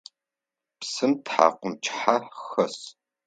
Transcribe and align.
Псым 0.79 1.11
тхьакӏумкӏыхьэ 1.25 2.15
хэс. 2.45 2.77